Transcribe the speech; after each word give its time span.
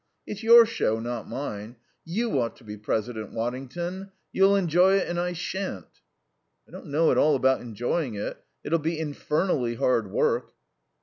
It's 0.25 0.41
your 0.41 0.65
show, 0.65 0.99
not 0.99 1.29
mine. 1.29 1.75
You 2.05 2.39
ought 2.39 2.55
to 2.55 2.63
be 2.63 2.75
president, 2.75 3.33
Waddington. 3.33 4.11
You'll 4.31 4.55
enjoy 4.55 4.95
it 4.97 5.07
and 5.07 5.19
I 5.19 5.33
shan't." 5.33 6.01
"I 6.67 6.71
don't 6.71 6.87
know 6.87 7.11
at 7.11 7.19
all 7.19 7.35
about 7.35 7.61
enjoying 7.61 8.15
it. 8.15 8.43
It'll 8.63 8.79
be 8.79 8.99
infernally 8.99 9.75
hard 9.75 10.09
work." 10.09 10.53